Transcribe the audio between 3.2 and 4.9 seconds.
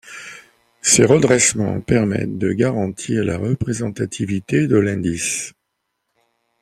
la représentativité de